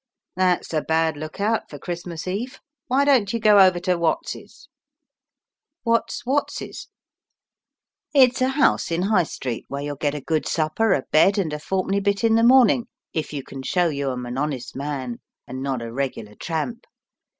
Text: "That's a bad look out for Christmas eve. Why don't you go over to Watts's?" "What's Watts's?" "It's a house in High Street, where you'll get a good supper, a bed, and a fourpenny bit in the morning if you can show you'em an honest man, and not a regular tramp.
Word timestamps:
"That's 0.35 0.73
a 0.73 0.81
bad 0.81 1.15
look 1.15 1.39
out 1.39 1.69
for 1.69 1.77
Christmas 1.77 2.27
eve. 2.27 2.59
Why 2.87 3.05
don't 3.05 3.31
you 3.31 3.39
go 3.39 3.59
over 3.59 3.79
to 3.81 3.99
Watts's?" 3.99 4.67
"What's 5.83 6.25
Watts's?" 6.25 6.87
"It's 8.11 8.41
a 8.41 8.47
house 8.47 8.89
in 8.89 9.03
High 9.03 9.21
Street, 9.25 9.65
where 9.67 9.83
you'll 9.83 9.95
get 9.97 10.15
a 10.15 10.19
good 10.21 10.47
supper, 10.47 10.91
a 10.93 11.03
bed, 11.11 11.37
and 11.37 11.53
a 11.53 11.59
fourpenny 11.59 11.99
bit 11.99 12.23
in 12.23 12.33
the 12.33 12.41
morning 12.41 12.87
if 13.13 13.31
you 13.31 13.43
can 13.43 13.61
show 13.61 13.89
you'em 13.89 14.25
an 14.25 14.39
honest 14.39 14.75
man, 14.75 15.19
and 15.45 15.61
not 15.61 15.83
a 15.83 15.93
regular 15.93 16.33
tramp. 16.33 16.87